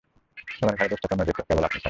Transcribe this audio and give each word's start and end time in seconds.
সবার 0.51 0.75
ঘাড়ে 0.77 0.89
দোষ 0.91 0.99
চাপানো 1.01 1.23
যেত 1.27 1.39
কেবল 1.39 1.63
আপনি 1.63 1.69
ছাড়া। 1.69 1.79